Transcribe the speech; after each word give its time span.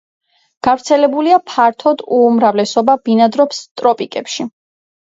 გავრცელებულია 0.67 1.37
ფართოდ, 1.51 2.03
უმრავლესობა 2.23 2.99
ბინადრობს 3.07 3.65
ტროპიკებში. 3.83 4.53